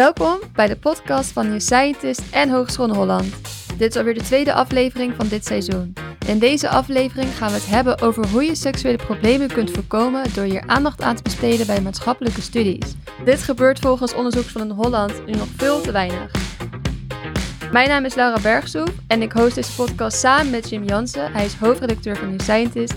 [0.00, 3.34] Welkom bij de podcast van New Scientist en Hogeschool Holland.
[3.76, 5.92] Dit is alweer de tweede aflevering van dit seizoen.
[6.26, 10.44] In deze aflevering gaan we het hebben over hoe je seksuele problemen kunt voorkomen door
[10.44, 12.94] hier aandacht aan te besteden bij maatschappelijke studies.
[13.24, 16.30] Dit gebeurt volgens onderzoek van Holland nu nog veel te weinig.
[17.72, 21.32] Mijn naam is Laura Bergsoef en ik host deze podcast samen met Jim Jansen.
[21.32, 22.94] Hij is hoofdredacteur van New Scientist.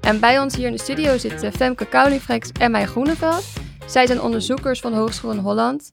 [0.00, 3.61] En bij ons hier in de studio zitten Femke Koulingfrex en Mij Groeneveld.
[3.92, 5.92] Zij zijn onderzoekers van Hogeschool in Holland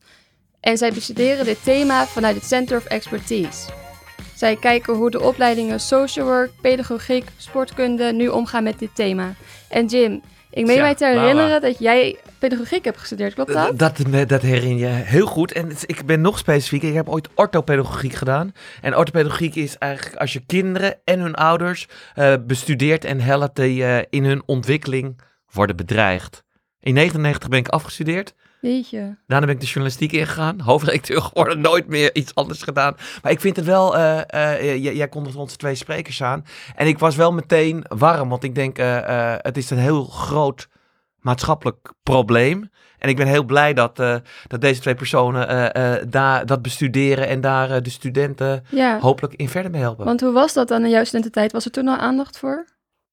[0.60, 3.70] en zij bestuderen dit thema vanuit het Center of Expertise.
[4.36, 9.34] Zij kijken hoe de opleidingen social work, pedagogiek, sportkunde nu omgaan met dit thema.
[9.70, 13.80] En Jim, ik meen Ja, mij te herinneren dat jij pedagogiek hebt gestudeerd, klopt dat?
[13.80, 15.52] Dat, dat, dat herinner je heel goed.
[15.52, 16.84] En ik ben nog specifiek.
[16.84, 18.52] Ik heb ooit orthopedagogiek gedaan.
[18.82, 23.84] En orthopedagogiek is eigenlijk als je kinderen en hun ouders eh, bestudeert en helpt die
[23.84, 26.44] eh, in hun ontwikkeling worden bedreigd.
[26.82, 28.34] In 1999 ben ik afgestudeerd.
[28.62, 29.16] Weet je.
[29.28, 30.60] Daarna ben ik de journalistiek ingegaan.
[30.70, 31.62] Hoofdredacteur geworden.
[31.62, 32.96] Nooit meer iets anders gedaan.
[33.22, 33.98] Maar ik vind het wel...
[33.98, 36.46] eh, eh, j- jij kondigde onze twee sprekers aan.
[36.76, 38.30] En ik was wel meteen warm.
[38.30, 40.68] Want ik denk, eh, eh, het is een heel groot
[41.20, 42.70] maatschappelijk probleem.
[42.98, 44.16] En ik ben heel blij dat, eh,
[44.48, 47.28] dat deze twee personen eh, eh, daar, dat bestuderen.
[47.28, 50.06] En daar eh, de studenten Ja, hopelijk in verder mee helpen.
[50.06, 51.52] want hoe was dat dan in jouw studententijd?
[51.52, 52.66] Was er toen al aandacht voor?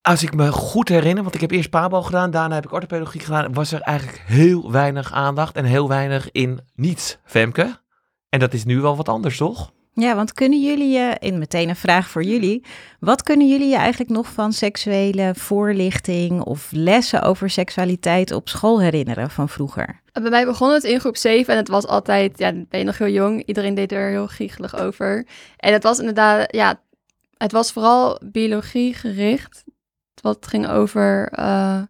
[0.07, 3.23] Als ik me goed herinner, want ik heb eerst Pabo gedaan, daarna heb ik orthopedagogiek
[3.23, 7.81] gedaan, was er eigenlijk heel weinig aandacht en heel weinig in niets, Femke.
[8.29, 9.73] En dat is nu wel wat anders, toch?
[9.93, 12.65] Ja, want kunnen jullie je, in meteen een vraag voor jullie,
[13.01, 18.81] wat kunnen jullie je eigenlijk nog van seksuele voorlichting of lessen over seksualiteit op school
[18.81, 20.01] herinneren van vroeger?
[20.13, 22.98] Bij mij begon het in groep 7 en het was altijd, ja, ben je nog
[22.98, 23.43] heel jong.
[23.47, 25.27] Iedereen deed er heel giechelig over.
[25.57, 26.81] En het was inderdaad, ja,
[27.37, 29.65] het was vooral biologie gericht.
[30.27, 31.83] Wat ging over eh,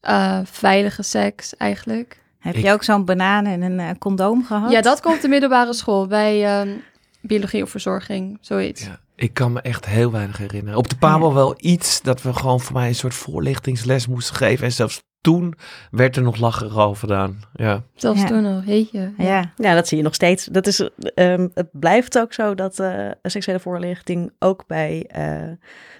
[0.00, 2.22] eh, veilige seks eigenlijk.
[2.38, 4.70] Heb Ik- je ook zo'n banaan en een eh, condoom gehad?
[4.70, 6.76] Ja, dat komt op de middelbare school bij ehm,
[7.20, 8.84] biologie of verzorging, zoiets.
[8.84, 9.00] Ja.
[9.16, 10.78] Ik kan me echt heel weinig herinneren.
[10.78, 14.64] Op de Pabo wel iets dat we gewoon voor mij een soort voorlichtingsles moesten geven.
[14.64, 15.54] En zelfs toen
[15.90, 17.40] werd er nog lachen over gedaan.
[17.52, 17.82] Ja.
[17.94, 18.26] Zelfs Ja.
[18.26, 19.10] toen al, weet je.
[19.18, 20.44] Ja, Ja, dat zie je nog steeds.
[20.44, 25.42] Dat is, ehm, het blijft ook zo dat eh, seksuele voorlichting ook bij, eh,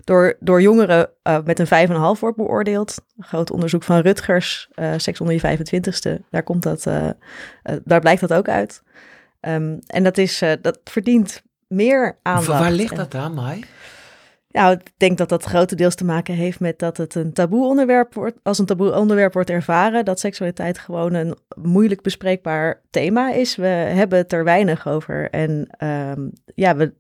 [0.04, 2.96] door, door jongeren eh, met een 5,5 wordt beoordeeld.
[3.16, 6.82] Een groot onderzoek van Rutgers, eh, seks onder je 25ste, daar, komt dat,
[7.84, 8.82] daar blijkt dat ook uit.
[9.40, 12.46] Ehm, en dat, is, eh, dat verdient meer aandacht.
[12.46, 13.64] Waar ligt dat aan, Mai?
[14.52, 18.14] Nou, ik denk dat dat grotendeels te maken heeft met dat het een taboe onderwerp
[18.14, 23.56] wordt, als een taboe onderwerp wordt ervaren, dat seksualiteit gewoon een moeilijk bespreekbaar thema is.
[23.56, 26.94] We hebben het er weinig over en ehm, ja, we,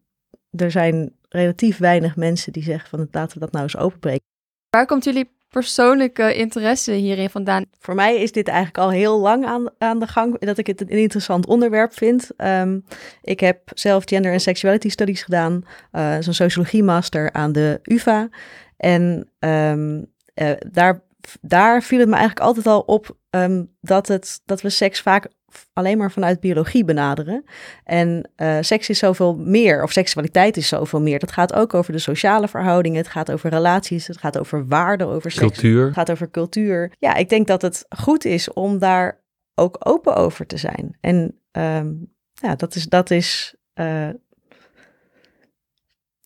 [0.50, 4.26] er zijn relatief weinig mensen die zeggen van laten we dat nou eens openbreken.
[4.70, 7.64] Waar komt jullie persoonlijke interesse hierin vandaan?
[7.78, 10.80] Voor mij is dit eigenlijk al heel lang aan, aan de gang, dat ik het
[10.80, 12.30] een interessant onderwerp vind.
[12.36, 12.80] Ehm,
[13.22, 18.28] ik heb zelf gender en sexuality studies gedaan, eh zo'n sociologie master aan de UvA.
[18.76, 20.02] En ehm,
[20.34, 21.02] eh, daar,
[21.40, 25.28] daar viel het me eigenlijk altijd al op ehm, dat, het, dat we seks vaak
[25.72, 27.44] alleen maar vanuit biologie benaderen.
[27.84, 31.18] En eh, seks is zoveel meer, of seksualiteit is zoveel meer.
[31.18, 35.06] Dat gaat ook over de sociale verhoudingen, het gaat over relaties, het gaat over waarden,
[35.06, 35.52] over seks.
[35.52, 35.84] Cultuur.
[35.84, 36.92] Het gaat over cultuur.
[36.98, 39.20] Ja, ik denk dat het goed is om daar
[39.54, 40.96] ook open over te zijn.
[41.00, 41.92] En ehm,
[42.32, 44.08] ja, dat is, dat is eh,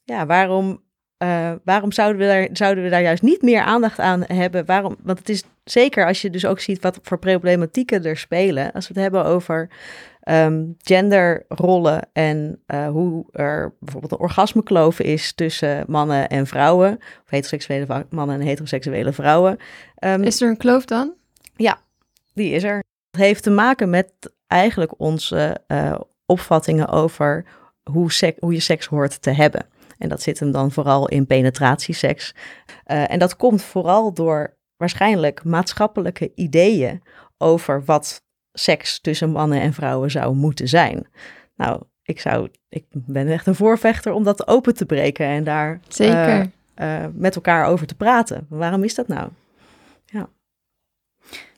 [0.05, 0.84] ja, waarom,
[1.25, 4.67] eh, waarom zouden, we daar, zouden we daar juist niet meer aandacht aan hebben?
[4.67, 4.97] Waarom?
[5.03, 8.73] Want het is zeker als je dus ook ziet wat voor problematieken er spelen.
[8.73, 9.69] Als we het hebben over
[10.21, 17.31] ehm, genderrollen en eh, hoe er bijvoorbeeld een orgasmekloof is tussen mannen en vrouwen, of
[17.31, 19.59] heteroseksuele mannen en heteroseksuele vrouwen.
[19.95, 21.13] Ehm, Is er een kloof dan?
[22.35, 22.83] die is er.
[23.11, 24.11] Het heeft te maken met
[24.47, 25.95] eigenlijk onze eh,
[26.27, 27.45] opvattingen over
[27.91, 29.67] hoe, sek- hoe je seks hoort te hebben.
[30.05, 32.35] En dat zit hem dan vooral in penetratieseks.
[32.85, 37.03] Eh, en dat komt vooral door waarschijnlijk maatschappelijke ideeën
[37.39, 41.07] over wat seks tussen mannen en vrouwen zou moeten zijn.
[41.57, 45.81] Nou, ik, zou, ik ben echt een voorvechter om dat open te breken en daar
[45.89, 46.51] Zeker.
[46.75, 48.47] eh, eh, met elkaar over te praten.
[48.49, 49.29] Waarom is dat nou?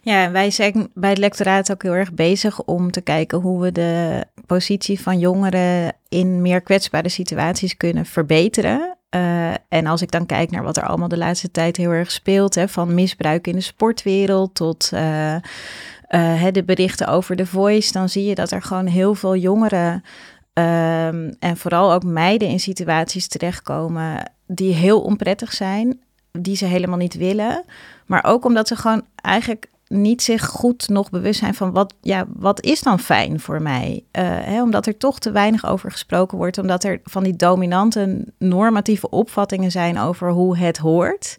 [0.01, 3.73] Ja, wij zijn bij het lectoraat ook heel erg bezig om te kijken hoe we
[3.73, 8.97] de positie van jongeren in meer kwetsbare situaties kunnen verbeteren.
[9.09, 12.11] Eh, en als ik dan kijk naar wat er allemaal de laatste tijd heel erg
[12.11, 15.35] speelt, hè, van misbruik in de sportwereld tot eh,
[16.09, 20.03] eh, de berichten over The Voice, dan zie je dat er gewoon heel veel jongeren
[20.53, 26.01] ehm, en vooral ook meiden in situaties terechtkomen die heel onprettig zijn,
[26.33, 27.65] die ze helemaal niet willen.
[28.07, 32.25] Maar ook omdat ze gewoon eigenlijk niet zich goed nog bewust zijn van wat, ja,
[32.29, 34.05] wat is dan fijn voor mij?
[34.13, 38.25] Uh, hè, omdat er toch te weinig over gesproken wordt, omdat er van die dominante
[38.39, 41.37] normatieve opvattingen zijn over hoe het hoort.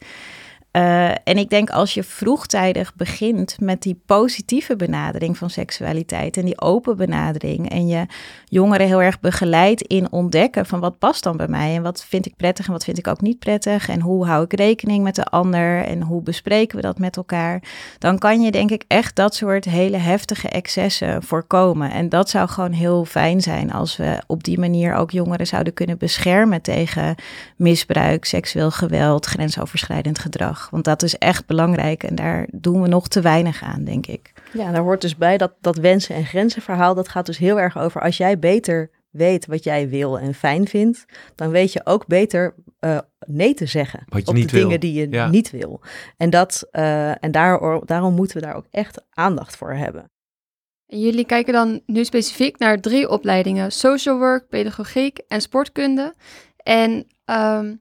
[0.78, 6.46] Uh, en ik denk als je vroegtijdig begint met die positieve benadering van seksualiteit en
[6.46, 8.06] die open benadering en je
[8.46, 12.26] jongeren heel erg begeleidt in ontdekken van wat past dan bij mij en wat vind
[12.26, 15.16] ik prettig en wat vind ik ook niet prettig en hoe hou ik rekening met
[15.16, 17.64] de ander en hoe bespreken we dat met elkaar,
[17.98, 21.92] dan kan je denk ik echt dat soort hele heftige excessen voorkomen.
[21.92, 25.74] En dat zou gewoon heel fijn zijn als we op die manier ook jongeren zouden
[25.74, 27.16] kunnen beschermen tegen
[27.56, 30.67] misbruik, seksueel geweld, grensoverschrijdend gedrag.
[30.70, 34.34] Want dat is echt belangrijk en daar doen we nog te weinig aan, denk ik.
[34.54, 36.96] Ja, daar hoort dus bij dat, dat wensen en grenzen verhaal.
[36.96, 40.68] Dat gaat dus heel erg over als jij beter weet wat jij wil en fijn
[40.68, 41.06] vindt,
[41.36, 44.70] dan weet je ook beter uh, nee te zeggen wat je op niet de dingen
[44.70, 44.80] wil.
[44.80, 45.28] die je Ja.
[45.28, 45.82] niet wil.
[46.18, 50.12] En, dat, uh, en daar, daarom moeten we daar ook echt aandacht voor hebben.
[50.88, 56.14] En jullie kijken dan nu specifiek naar drie opleidingen: social work, pedagogiek en sportkunde.
[56.64, 57.76] En ehm,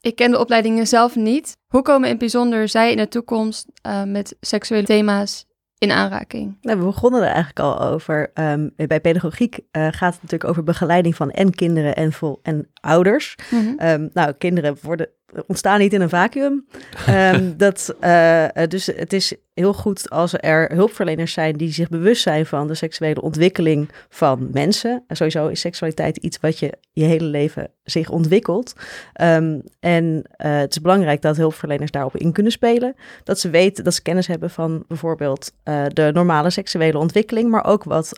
[0.00, 1.56] ik ken de opleidingen zelf niet.
[1.76, 5.46] Hoe komen in bijzonder zij in de toekomst uh, met seksuele thema's
[5.78, 6.58] in aanraking?
[6.60, 8.30] Nou, we begonnen er eigenlijk al over.
[8.34, 12.68] Um, bij pedagogiek uh, gaat het natuurlijk over begeleiding van en kinderen en, vol, en
[12.80, 13.34] ouders.
[13.50, 13.62] Mhm.
[13.62, 13.88] Mm -hmm.
[13.88, 15.08] um, nou, kinderen worden,
[15.46, 16.66] ontstaan niet in een vacuüm.
[17.08, 22.22] Um, dat, uh, dus het is heel goed als er hulpverleners zijn die zich bewust
[22.22, 25.04] zijn van de seksuele ontwikkeling van mensen.
[25.06, 28.72] En sowieso is seksualiteit iets wat je je hele leven zich ontwikkelt.
[29.20, 30.22] Um, en uh,
[30.58, 32.94] het is belangrijk dat hulpverleners daarop in kunnen spelen.
[33.24, 37.64] Dat ze weten, dat ze kennis hebben van bijvoorbeeld uh, de normale seksuele ontwikkeling, maar
[37.64, 38.12] ook wat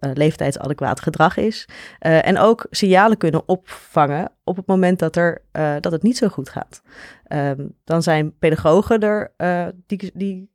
[0.00, 1.68] leeftijdsadequaat gedrag is.
[1.98, 6.28] En ook signalen kunnen opvangen op het moment dat, er, uh, dat het niet zo
[6.28, 6.82] goed gaat.
[7.28, 10.50] Um, dan zijn pedagogen er uh, die, die,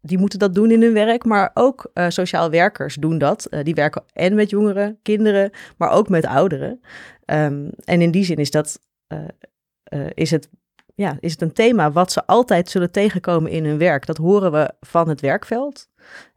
[0.00, 3.48] die moeten dat doen in hun werk, maar ook sociaal werkers doen dat.
[3.62, 6.80] Die werken en met jongeren, kinderen, maar ook met ouderen.
[7.26, 8.80] Um, en in die zin is dat
[10.14, 10.48] is het
[10.94, 14.06] ja, is het een thema wat ze altijd zullen tegenkomen in hun werk.
[14.06, 15.88] Dat horen we van het werkveld.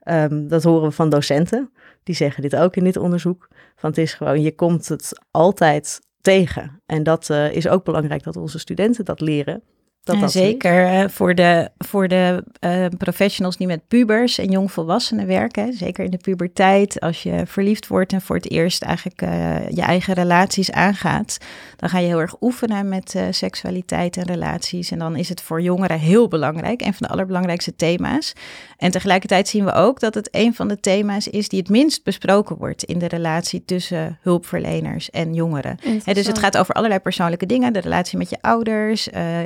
[0.04, 1.72] Um, dat horen we van docenten.
[2.04, 3.48] Die zeggen dit ook in dit onderzoek.
[3.76, 6.81] Van het is gewoon, je komt het altijd tegen.
[6.86, 9.64] En dat uh, is ook belangrijk dat onze studenten dat leren.
[10.07, 14.51] Dat en dat zeker uh, voor de, voor de uh, professionals die met pubers en
[14.51, 15.74] jongvolwassenen werken.
[15.74, 19.81] Zeker in de puberteit, als je verliefd wordt en voor het eerst eigenlijk uh, je
[19.81, 21.38] eigen relaties aangaat.
[21.75, 24.92] Dan ga je heel erg oefenen met uh, seksualiteit en relaties.
[24.92, 28.33] En dan is het voor jongeren heel belangrijk, een van de allerbelangrijkste thema's.
[28.77, 32.03] En tegelijkertijd zien we ook dat het een van de thema's is die het minst
[32.03, 35.77] besproken wordt in de relatie tussen hulpverleners en jongeren.
[36.03, 39.38] He, dus het gaat over allerlei persoonlijke dingen, de relatie met je ouders, uh,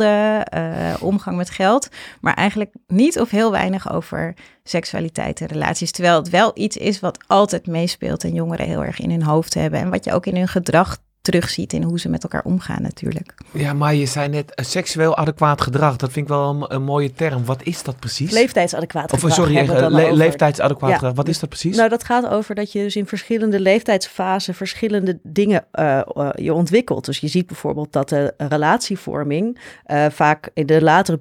[0.00, 1.88] uh, omgang met geld,
[2.20, 5.90] maar eigenlijk niet of heel weinig over seksualiteit en relaties.
[5.90, 9.54] Terwijl het wel iets is wat altijd meespeelt en jongeren heel erg in hun hoofd
[9.54, 12.82] hebben en wat je ook in hun gedrag terugziet in hoe ze met elkaar omgaan
[12.82, 13.34] natuurlijk.
[13.50, 15.96] Ja, maar je zei net uh, seksueel adequaat gedrag.
[15.96, 17.44] Dat vind ik wel een, een mooie term.
[17.44, 18.30] Wat is dat precies?
[18.30, 19.36] Leeftijdsadequaat of, gedrag.
[19.36, 20.96] Sorry, le le leeftijdsadequaat ja.
[20.96, 21.14] gedrag.
[21.14, 21.76] Wat is dat precies?
[21.76, 26.54] Nou, dat gaat over dat je dus in verschillende leeftijdsfasen verschillende dingen uh, uh, je
[26.54, 27.04] ontwikkelt.
[27.04, 31.18] Dus je ziet bijvoorbeeld dat de relatievorming uh, vaak in de latere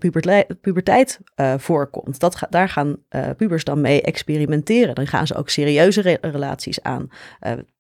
[0.62, 1.20] puberteit
[1.58, 2.20] voorkomt.
[2.20, 2.98] Dat ga, daar gaan
[3.38, 4.96] pubers dan mee experimenteren.
[4.96, 7.10] Dan gaan ze ook serieuze re relaties aan.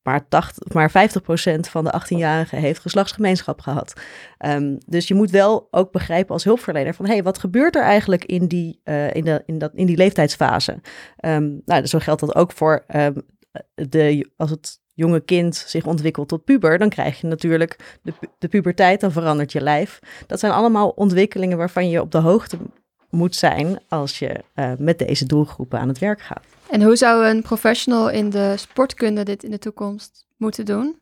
[0.03, 3.93] Maar, 80, maar 50% van de 18-jarigen heeft geslachtsgemeenschap gehad.
[4.45, 7.05] Um, dus je moet wel ook begrijpen als hulpverlener van...
[7.05, 9.97] hé, hey, wat gebeurt er eigenlijk in die, uh, in de, in dat, in die
[9.97, 10.81] leeftijdsfase?
[11.25, 13.21] Um, nou, zo geldt dat ook voor um,
[13.73, 16.77] de, als het jonge kind zich ontwikkelt tot puber...
[16.77, 19.99] dan krijg je natuurlijk de, de puberteit, dan verandert je lijf.
[20.27, 22.57] Dat zijn allemaal ontwikkelingen waarvan je op de hoogte
[23.11, 23.79] moet zijn...
[23.87, 26.45] als je uh, met deze doelgroepen aan het werk gaat.
[26.69, 30.99] En hoe zou een professional in de sportkunde dit in de toekomst moeten doen?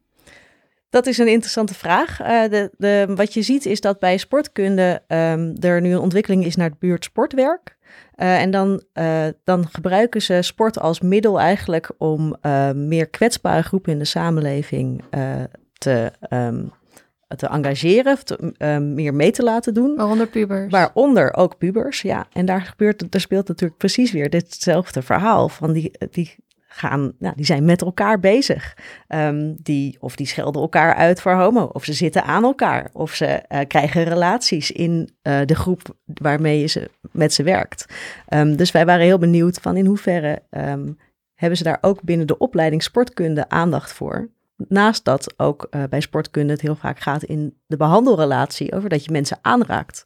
[0.90, 2.22] Dat is een interessante vraag.
[2.22, 6.46] Uh, de, de, wat je ziet is dat bij sportkunde um, er nu een ontwikkeling
[6.46, 7.78] is naar het buurtsportwerk.
[8.16, 12.36] Uh, en dan, uh, dan gebruiken ze sport als middel eigenlijk om
[12.74, 15.04] meer kwetsbare groepen in de samenleving
[15.78, 16.72] te, um,
[17.36, 19.96] te engageren, te, meer mee te laten doen.
[19.96, 20.72] Waaronder pubers.
[20.72, 22.28] Waaronder ook pubers, ja.
[22.34, 26.36] En daar, gebeurt, daar speelt natuurlijk precies weer ditzelfde verhaal van die, die
[26.68, 28.78] gaan, nou, die zijn met elkaar bezig.
[29.08, 33.14] Um, die, of die schelden elkaar uit voor homo, of ze zitten aan elkaar, of
[33.14, 37.86] ze uh, krijgen relaties in uh, de groep waarmee je ze, met ze werkt.
[38.30, 40.98] Um, dus wij waren heel benieuwd van in hoeverre um,
[41.36, 44.30] hebben ze daar ook binnen de opleiding sportkunde aandacht voor.
[44.68, 49.06] Naast dat ook uh, bij sportkunde het heel vaak gaat in de behandelrelatie over dat
[49.06, 50.04] je mensen aanraakt.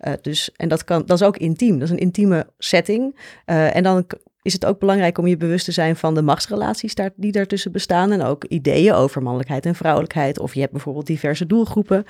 [0.00, 3.18] Uh, dus, en dat, kan, dat is ook intiem, dat is een intieme setting.
[3.46, 4.06] Uh, en dan
[4.42, 7.72] is het ook belangrijk om je bewust te zijn van de machtsrelaties daar, die daartussen
[7.72, 8.12] bestaan.
[8.12, 10.38] En ook ideeën over mannelijkheid en vrouwelijkheid.
[10.38, 12.04] Of je hebt bijvoorbeeld diverse doelgroepen.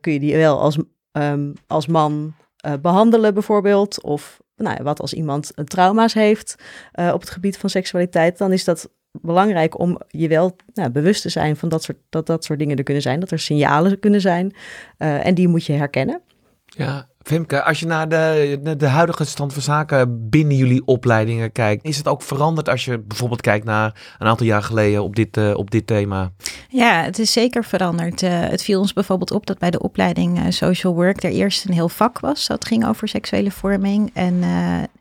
[0.00, 0.78] kun je die wel als,
[1.12, 2.34] um, als man
[2.80, 4.02] behandelen bijvoorbeeld?
[4.02, 6.54] Of nou wat als iemand trauma's heeft
[6.92, 11.28] op het gebied van seksualiteit, dan is dat belangrijk om je wel nou, bewust te
[11.28, 14.20] zijn van dat, soort, dat dat soort dingen er kunnen zijn, dat er signalen kunnen
[14.20, 14.54] zijn.
[14.98, 16.20] Uh, en die moet je herkennen.
[16.66, 21.84] Ja, Femke, als je naar de, de huidige stand van zaken binnen jullie opleidingen kijkt,
[21.84, 25.36] is het ook veranderd als je bijvoorbeeld kijkt naar een aantal jaar geleden op dit,
[25.36, 26.32] uh, op dit thema?
[26.68, 28.22] Ja, het is zeker veranderd.
[28.22, 31.64] Uh, het viel ons bijvoorbeeld op dat bij de opleiding uh, Social Work er eerst
[31.64, 32.46] een heel vak was.
[32.46, 34.10] Dat ging over seksuele vorming.
[34.14, 34.42] En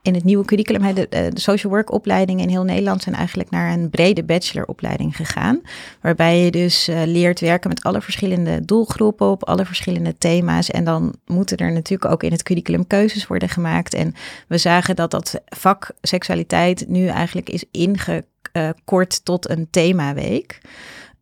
[0.10, 3.74] in het nieuwe curriculum, de, de Social Work opleidingen in heel Nederland zijn eigenlijk naar
[3.74, 5.62] een brede bacheloropleiding gegaan.
[6.02, 10.72] Waarbij je dus leert werken met alle verschillende doelgroepen op alle verschillende thema's.
[10.72, 13.94] En dan moeten er natuurlijk ook in het curriculum keuzes worden gemaakt.
[13.94, 14.14] En
[14.48, 20.62] we zagen dat dat vak seksualiteit nu eigenlijk is ingekort tot een themaweek.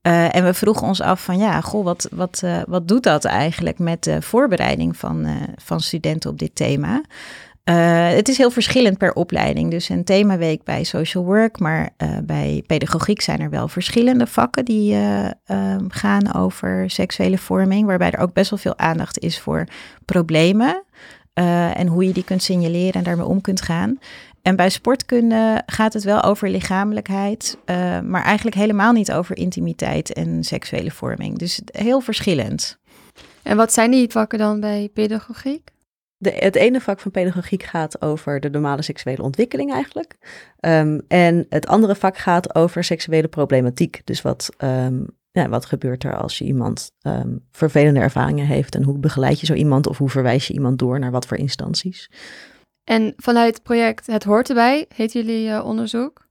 [0.01, 3.79] Uh, en we vroegen ons af van ja, goh, wat, wat, wat doet dat eigenlijk
[3.79, 7.01] met de voorbereiding van, van studenten op dit thema?
[7.74, 9.71] Het is heel verschillend per opleiding.
[9.71, 11.89] Dus een themaweek bij social work, maar
[12.24, 18.19] bij pedagogiek zijn er wel verschillende vakken die ehm, gaan over seksuele vorming, waarbij er
[18.19, 19.67] ook best wel veel aandacht is voor
[20.05, 20.83] problemen
[21.74, 24.00] en hoe je die kunt signaleren en daarmee om kunt gaan.
[24.47, 27.57] En bij sportkunde gaat het wel over lichamelijkheid,
[28.03, 31.38] maar eigenlijk helemaal niet over intimiteit en seksuele vorming.
[31.38, 32.77] Dus heel verschillend.
[33.43, 35.69] En wat zijn die vakken dan bij pedagogiek?
[36.17, 40.17] De, het ene vak van pedagogiek gaat over de normale seksuele ontwikkeling eigenlijk.
[40.59, 44.01] Um, en het andere vak gaat over seksuele problematiek.
[44.03, 48.83] Dus wat um, ja, wat gebeurt er als je iemand um, vervelende ervaringen heeft en
[48.83, 52.12] hoe begeleid je zo iemand of hoe verwijs je iemand door naar wat voor instanties?
[52.83, 56.27] En vanuit het project Het Hoort erbij, heet jullie uh, onderzoek.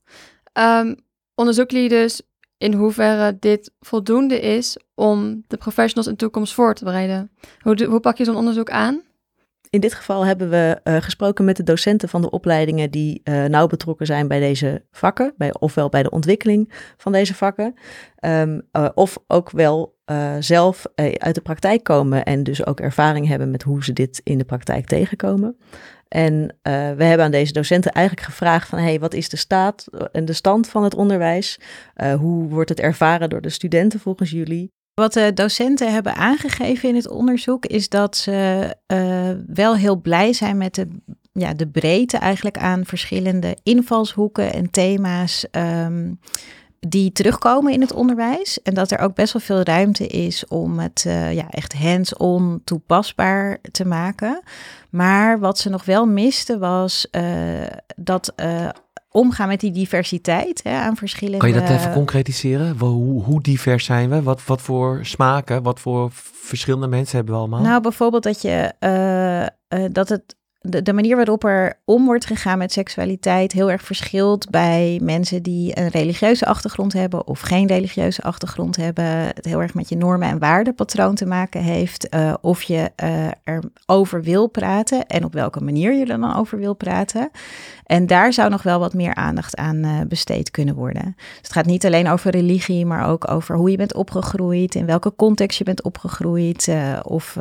[1.35, 2.21] Onderzoeken jullie dus
[2.57, 7.31] in hoeverre dit voldoende is om de professionals in de toekomst voor te bereiden?
[7.59, 9.01] Hoe, hoe pak je zo'n onderzoek aan?
[9.77, 13.45] In dit geval hebben we uh, gesproken met de docenten van de opleidingen die uh,
[13.45, 17.73] nauw betrokken zijn bij deze vakken, bij, ofwel bij de ontwikkeling van deze vakken,
[18.25, 18.61] um,
[18.93, 19.95] of ook wel
[20.39, 24.37] zelf uit de praktijk komen en dus ook ervaring hebben met hoe ze dit in
[24.37, 25.57] de praktijk tegenkomen.
[26.07, 30.25] En we hebben aan deze docenten eigenlijk gevraagd van, hey, wat is de staat en
[30.25, 31.59] de stand van het onderwijs?
[32.19, 34.76] hoe wordt het ervaren door de studenten volgens jullie?
[35.01, 40.33] Wat de docenten hebben aangegeven in het onderzoek is dat ze uh, wel heel blij
[40.33, 40.87] zijn met de,
[41.31, 46.19] ja, de breedte eigenlijk aan verschillende invalshoeken en thema's um,
[46.79, 48.61] die terugkomen in het onderwijs.
[48.61, 52.61] En dat er ook best wel veel ruimte is om het uh, ja, echt hands-on
[52.63, 54.41] toepasbaar te maken.
[54.89, 57.23] Maar wat ze nog wel misten was uh,
[57.95, 58.33] dat
[59.17, 61.37] omgaan met die diversiteit hè, aan verschillende...
[61.37, 62.77] Kan je dat even concretiseren?
[62.79, 64.23] Hoe, hoe divers zijn we?
[64.23, 67.61] Wat, wat voor smaken, wat voor verschillende mensen hebben we allemaal?
[67.61, 68.73] Nou, bijvoorbeeld dat je...
[68.79, 73.81] Uh, uh, dat het de, manier waarop er om wordt gegaan met seksualiteit heel erg
[73.81, 79.05] verschilt bij mensen die een religieuze achtergrond hebben of geen religieuze achtergrond hebben.
[79.05, 82.15] Het heel erg met je normen en waardepatroon te maken heeft.
[82.15, 86.57] Uh, of je uh, erover wil praten en op welke manier je er dan over
[86.57, 87.29] wil praten.
[87.85, 91.13] En daar zou nog wel wat meer aandacht aan uh, besteed kunnen worden.
[91.15, 94.85] Dus het gaat niet alleen over religie, maar ook over hoe je bent opgegroeid, in
[94.85, 96.71] welke context je bent opgegroeid.
[97.03, 97.37] of,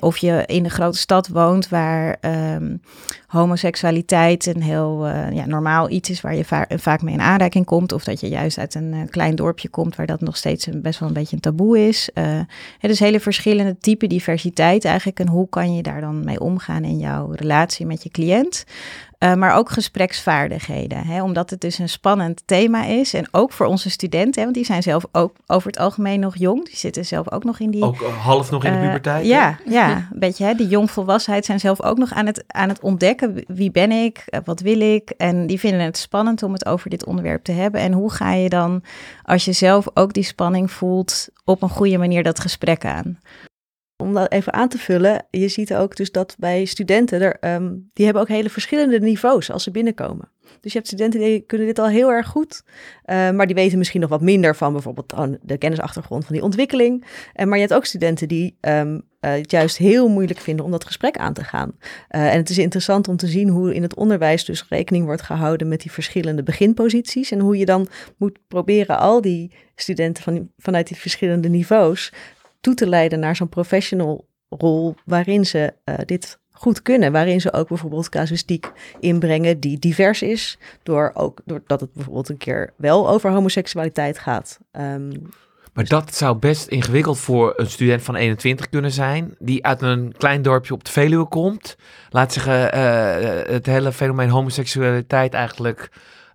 [0.00, 2.80] of je in de grote stad woont waar um,
[3.26, 7.64] homoseksualiteit een heel uh, ja, normaal iets is waar je va vaak mee in aanraking
[7.64, 7.92] komt.
[7.92, 10.82] Of dat je juist uit een uh, klein dorpje komt waar dat nog steeds een,
[10.82, 12.10] best wel een beetje een taboe is.
[12.14, 12.40] Uh,
[12.80, 15.20] dus hele verschillende type diversiteit eigenlijk.
[15.20, 18.64] En hoe kan je daar dan mee omgaan in jouw relatie met je cliënt?
[19.24, 21.06] Uh, maar ook gespreksvaardigheden.
[21.06, 23.14] Hè, omdat het dus een spannend thema is.
[23.14, 26.36] En ook voor onze studenten, hè, want die zijn zelf ook over het algemeen nog
[26.36, 26.64] jong.
[26.64, 27.82] Die zitten zelf ook nog in die...
[27.82, 29.26] Ook half nog in de puberteit?
[29.26, 30.44] Ja, ja, een beetje.
[30.44, 34.22] Hè, die jongvolwassenheid zijn zelf ook nog aan het, aan het ontdekken wie ben ik?
[34.26, 35.10] Eh, wat wil ik?
[35.10, 37.80] En die vinden het spannend om het over dit onderwerp te hebben.
[37.80, 38.82] En hoe ga je dan,
[39.22, 43.18] als je zelf ook die spanning voelt, op een goede manier dat gesprek aan?
[43.96, 47.90] Om dat even aan te vullen, je ziet ook dus dat bij studenten, er, um,
[47.92, 50.28] die hebben ook hele verschillende niveaus als ze binnenkomen.
[50.60, 52.62] Dus je hebt studenten die kunnen dit al heel erg goed.
[52.66, 57.04] Uh, maar die weten misschien nog wat minder van bijvoorbeeld de kennisachtergrond van die ontwikkeling.
[57.04, 60.70] Uh, maar je hebt ook studenten die um, uh, het juist heel moeilijk vinden om
[60.70, 61.72] dat gesprek aan te gaan.
[62.08, 65.68] en het is interessant om te zien hoe in het onderwijs dus rekening wordt gehouden
[65.68, 67.30] met die verschillende beginposities.
[67.30, 72.12] En hoe je dan moet proberen al die studenten van, vanuit die verschillende niveaus
[72.64, 77.12] toe te leiden naar zo'n professional rol waarin ze dit goed kunnen.
[77.12, 80.58] Waarin ze ook bijvoorbeeld casuïstiek inbrengen die divers is.
[80.82, 84.58] Door ook doordat het bijvoorbeeld een keer wel over homoseksualiteit gaat.
[84.72, 85.12] Um,
[85.72, 90.14] maar dat zou best ingewikkeld voor een student van 21 kunnen zijn, die uit een
[90.16, 91.76] klein dorpje op de Veluwe komt.
[92.10, 95.88] Laat zeggen, uh, het hele fenomeen homoseksualiteit eigenlijk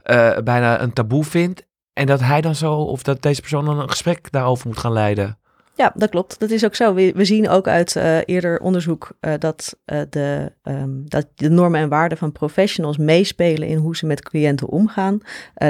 [0.05, 1.67] uh, bijna een taboe vindt.
[1.93, 4.93] En dat hij dan zo, of dat deze persoon dan een gesprek daarover moet gaan
[4.93, 5.38] leiden.
[5.79, 6.39] Ja, dat klopt.
[6.39, 6.93] Dat is ook zo.
[6.93, 11.79] We, zien ook uit uh, eerder onderzoek uh, dat, uh, de, um, dat de normen
[11.79, 15.19] en waarden van professionals meespelen in hoe ze met cliënten omgaan.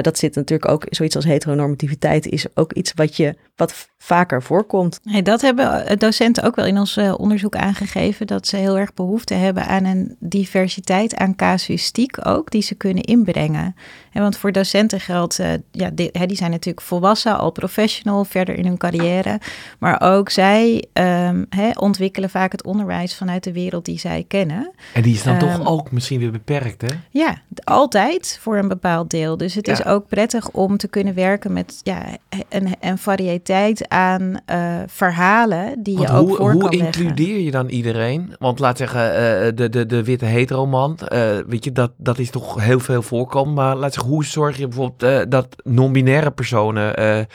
[0.00, 5.00] dat zit natuurlijk ook, zoiets als heteronormativiteit is ook iets wat je wat vaker voorkomt.
[5.02, 9.34] Hey, dat hebben docenten ook wel in ons onderzoek aangegeven, dat ze heel erg behoefte
[9.34, 13.74] hebben aan een diversiteit aan casuïstiek ook, die ze kunnen inbrengen.
[14.12, 15.40] En want voor docenten geldt,
[15.70, 19.40] ja, die, die zijn natuurlijk volwassen, al professional, verder in hun carrière,
[19.78, 21.46] maar ook zij um,
[21.78, 24.72] ontwikkelen vaak het onderwijs vanuit de wereld die zij kennen.
[24.94, 26.88] En die is dan toch ehm, ook misschien weer beperkt, hè?
[27.10, 29.36] Ja, altijd voor een bepaald deel.
[29.36, 32.04] Dus het is ook prettig om te kunnen werken met ja,
[32.48, 37.50] een, een variëteit aan uh, verhalen die je ook hoe, voor hoe kan includeer je
[37.50, 38.34] dan iedereen?
[38.38, 42.30] Want laat zeggen, uh, de, de, de witte heteroman, uh, weet je, dat, dat is
[42.30, 43.54] toch heel veel voorkomen.
[43.54, 47.26] Maar laat zeggen, hoe zorg je bijvoorbeeld dat non-binaire personen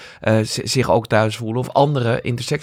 [0.44, 2.55] zich ook thuis voelen of andere intersecties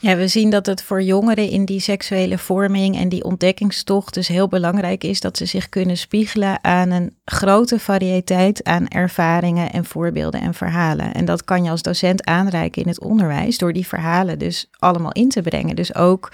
[0.00, 4.28] Ja, we zien dat het voor jongeren in die seksuele vorming en die ontdekkingstocht dus
[4.28, 9.84] heel belangrijk is dat ze zich kunnen spiegelen aan een grote variëteit aan ervaringen en
[9.84, 11.14] voorbeelden en verhalen.
[11.14, 15.12] En dat kan je als docent aanreiken in het onderwijs door die verhalen dus allemaal
[15.12, 15.76] in te brengen.
[15.76, 16.32] Dus ook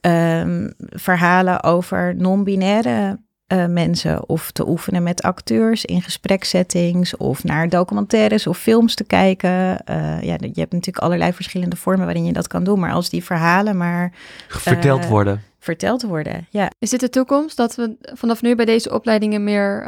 [0.00, 3.18] um, verhalen over non-binaire
[3.54, 9.04] uh, mensen of te oefenen met acteurs in gesprekssettings of naar documentaires of films te
[9.04, 9.50] kijken.
[9.50, 13.10] Uh, ja, je hebt natuurlijk allerlei verschillende vormen waarin je dat kan doen, maar als
[13.10, 14.12] die verhalen maar
[14.48, 15.42] verteld uh, worden.
[15.58, 16.70] Verteld worden, ja.
[16.78, 19.86] Is dit de toekomst dat we vanaf nu bij deze opleidingen meer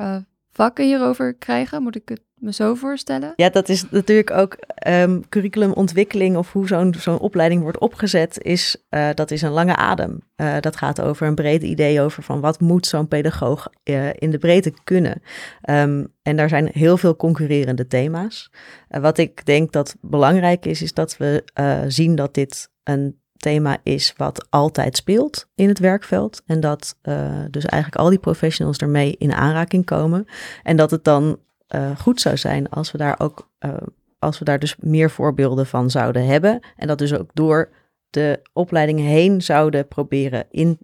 [0.56, 1.82] vakken hierover krijgen?
[1.82, 3.32] Moet ik het me zo voorstellen?
[3.36, 4.56] Ja, dat is natuurlijk ook
[4.88, 9.76] um, curriculumontwikkeling of hoe zo'n zo'n opleiding wordt opgezet, is, uh, dat is een lange
[9.76, 10.20] adem.
[10.36, 14.30] Uh, dat gaat over een breed idee over van wat moet zo'n pedagoog uh, in
[14.30, 15.22] de breedte kunnen.
[15.70, 18.50] Um, en daar zijn heel veel concurrerende thema's.
[18.88, 21.44] wat ik denk dat belangrijk is, is dat we
[21.88, 26.42] zien dat dit een thema is wat altijd speelt in het werkveld.
[26.46, 30.26] En dat uh, dus eigenlijk al die professionals ermee in aanraking komen.
[30.62, 31.38] En dat het dan
[31.74, 33.74] uh, goed zou zijn als we daar ook, uh,
[34.18, 36.60] als we daar dus meer voorbeelden van zouden hebben.
[36.76, 37.68] En dat dus ook door
[38.10, 40.78] de opleidingen heen zouden proberen in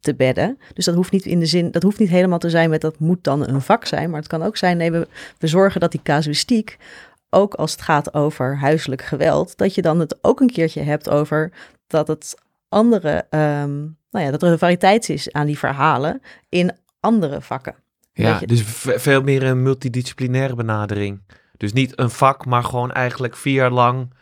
[0.00, 0.58] te bedden.
[0.74, 2.98] Dus dat hoeft niet in de zin, dat hoeft niet helemaal te zijn met dat
[2.98, 4.10] moet dan een vak zijn.
[4.10, 6.78] Maar het kan ook zijn, nee, we, we zorgen dat die casuïstiek
[7.30, 11.10] ook als het gaat over huiselijk geweld, dat je dan het ook een keertje hebt
[11.10, 11.52] over
[11.94, 12.34] dat het
[12.68, 17.74] andere, um, nou ja, dat er een variëteit is aan die verhalen in andere vakken.
[18.12, 21.20] Ja, dus veel meer een multidisciplinaire benadering.
[21.56, 24.12] Dus niet een vak, maar gewoon eigenlijk vier jaar lang.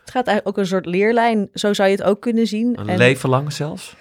[0.00, 2.78] Het gaat eigenlijk ook een soort leerlijn, zo zou je het ook kunnen zien.
[2.78, 3.96] Een en, leven lang zelfs?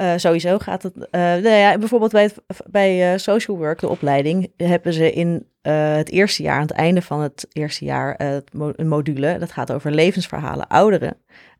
[0.00, 0.96] Uh, sowieso gaat het.
[0.96, 5.46] Uh, nou ja, bijvoorbeeld bij, het, bij uh, social work, de opleiding, hebben ze in
[5.62, 8.20] het eerste jaar, aan het einde van het eerste jaar,
[8.52, 9.38] een module.
[9.38, 11.16] Dat gaat over levensverhalen ouderen.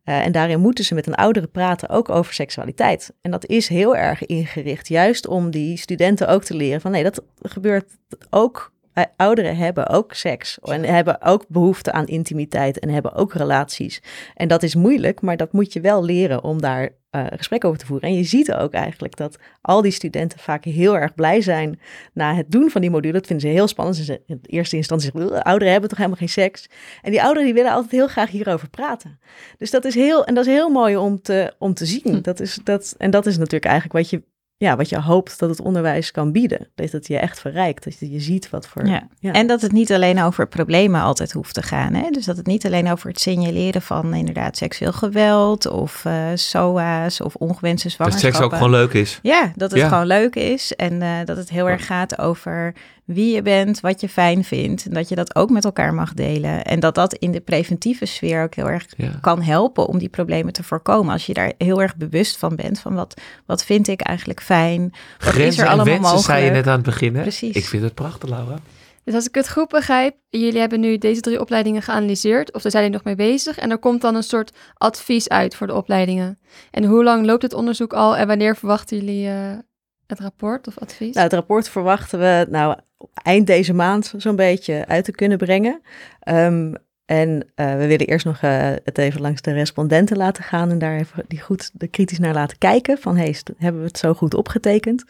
[0.08, 3.12] Uh, en daarin moeten ze met een oudere praten ook over seksualiteit.
[3.20, 7.02] En dat is heel erg ingericht, juist om die studenten ook te leren van nee,
[7.02, 7.96] dat gebeurt
[8.30, 8.74] ook.
[9.16, 14.02] Ouderen hebben ook seks en hebben ook behoefte aan intimiteit en hebben ook relaties.
[14.34, 17.78] En dat is moeilijk, maar dat moet je wel leren om daar uh, gesprek over
[17.78, 18.08] te voeren.
[18.08, 21.80] En je ziet ook eigenlijk dat al die studenten vaak heel erg blij zijn
[22.12, 23.12] na het doen van die module.
[23.12, 23.96] Dat vinden ze heel spannend.
[23.96, 26.68] Ze in eerste instantie zeggen, ouderen hebben toch helemaal geen seks.
[27.02, 29.20] En die ouderen die willen altijd heel graag hierover praten.
[29.58, 32.02] Dus dat is heel, en dat is heel mooi om te, om te zien.
[32.02, 32.20] Hm.
[32.20, 34.22] Dat is, dat, en dat is natuurlijk eigenlijk wat je
[34.58, 36.68] ja, wat je hoopt dat het onderwijs kan bieden.
[36.74, 38.86] Dat het je echt verrijkt, dat je ziet wat voor...
[38.86, 39.08] Ja.
[39.20, 41.94] En dat het niet alleen over problemen altijd hoeft te gaan.
[41.94, 42.10] Hè?
[42.10, 45.66] Dus dat het niet alleen over het signaleren van inderdaad seksueel geweld...
[45.66, 48.32] of uh, SOA's of ongewenste zwangerschappen.
[48.32, 49.18] Dat seks ook gewoon leuk is.
[49.22, 50.74] Ja, dat het gewoon leuk is.
[50.74, 52.74] En uh, dat het heel erg gaat over
[53.06, 54.86] wie je bent, wat je fijn vindt.
[54.86, 56.64] En dat je dat ook met elkaar mag delen.
[56.64, 59.10] En dat dat in de preventieve sfeer ook heel erg Ja.
[59.20, 61.12] kan helpen om die problemen te voorkomen.
[61.12, 64.92] Als je daar heel erg bewust van bent, van wat, wat vind ik eigenlijk fijn.
[65.24, 66.24] Wat is er en allemaal wensen mogelijk?
[66.24, 67.14] zei je net aan het begin.
[67.16, 67.22] Hè?
[67.22, 67.54] Precies.
[67.56, 68.56] Ik vind het prachtig, Laura.
[69.04, 72.70] Dus als ik het goed begrijp, jullie hebben nu deze drie opleidingen geanalyseerd, of daar
[72.70, 75.74] zijn jullie nog mee bezig, en er komt dan een soort advies uit voor de
[75.74, 76.38] opleidingen.
[76.70, 79.34] En hoe lang loopt het onderzoek al en wanneer verwachten jullie eh,
[80.06, 81.14] het rapport of advies?
[81.14, 82.76] Nou, het rapport verwachten we nou
[83.22, 85.80] eind deze maand zo'n beetje uit te kunnen brengen.
[86.20, 86.72] Ehm,
[87.06, 90.78] en eh, we willen eerst nog eh, het even langs de respondenten laten gaan en
[90.78, 92.98] daar even die goed de kritisch naar laten kijken.
[92.98, 95.04] Van hey, hebben we het zo goed opgetekend?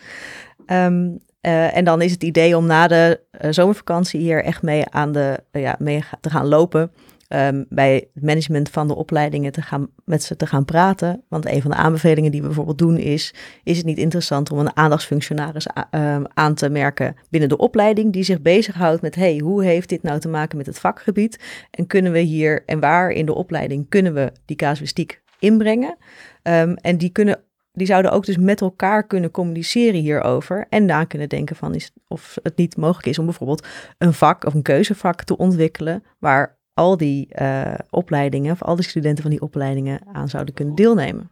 [0.67, 1.09] Ehm,
[1.41, 3.21] eh, en dan is het idee om na de
[3.51, 6.91] zomervakantie hier echt mee aan de ja, mee te gaan lopen.
[7.29, 11.25] Ehm, bij het management van de opleidingen te gaan, met ze te gaan praten.
[11.29, 13.35] Want een van de aanbevelingen die we bijvoorbeeld doen is:
[13.65, 18.23] is het niet interessant om een aandachtsfunctionaris ehm, aan te merken binnen de opleiding die
[18.23, 21.45] zich bezighoudt met hey, hoe heeft dit nou te maken met het vakgebied?
[21.71, 25.97] En kunnen we hier en waar in de opleiding kunnen we die casuïstiek inbrengen?
[26.43, 27.45] Ehm, en die kunnen
[27.77, 30.67] die zouden ook dus met elkaar kunnen communiceren hierover.
[30.69, 33.67] En na kunnen denken van is, of het niet mogelijk is om bijvoorbeeld
[33.99, 36.03] een vak of een keuzevak te ontwikkelen.
[36.19, 40.75] Waar al die eh, opleidingen, of al die studenten van die opleidingen aan zouden kunnen
[40.75, 41.31] deelnemen.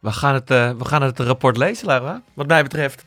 [0.00, 2.22] We gaan het, eh, we gaan het rapport lezen, Laura.
[2.34, 3.04] Wat mij betreft.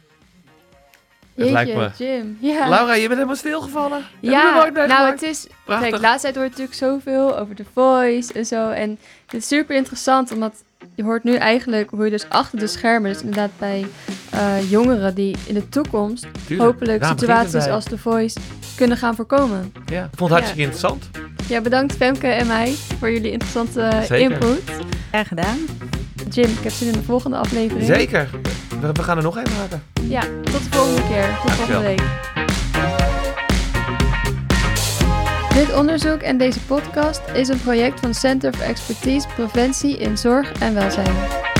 [1.35, 2.05] Het Jeetje, lijkt me.
[2.05, 2.37] Jim.
[2.51, 4.05] Ja, Laura, je bent helemaal stilgevallen.
[4.19, 5.21] Je ja nou gemaakt?
[5.21, 5.89] het is, Prachtig.
[5.89, 8.69] kijk, laatst tijd hoort natuurlijk zoveel over The Voice en zo.
[8.69, 10.53] En het is super interessant, omdat
[10.95, 13.85] je hoort nu eigenlijk hoe je dus achter de schermen, dus inderdaad bij
[14.29, 16.69] eh, jongeren die in de toekomst Tuurlijk.
[16.69, 18.39] hopelijk situaties als The Voice
[18.75, 19.73] kunnen gaan voorkomen.
[19.85, 21.09] Ja, ik vond het hartstikke interessant.
[21.47, 24.17] Ja, bedankt Femke en mij voor jullie interessante Zeker.
[24.31, 24.61] input.
[25.09, 25.57] Graag gedaan.
[26.29, 27.85] Jim, ik heb zin in de volgende aflevering.
[27.85, 28.29] Zeker.
[28.81, 29.83] We, we gaan er nog een maken.
[30.07, 31.39] Ja, tot de volgende keer.
[31.41, 32.01] Tot volgende week.
[35.53, 40.51] Dit onderzoek en deze podcast is een project van Center for Expertise Preventie in Zorg
[40.51, 41.52] en Welzijn.